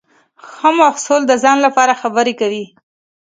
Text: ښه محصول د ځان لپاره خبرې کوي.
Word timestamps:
ښه 0.47 0.69
محصول 0.81 1.21
د 1.27 1.31
ځان 1.43 1.57
لپاره 1.65 1.99
خبرې 2.01 2.33
کوي. 2.41 2.65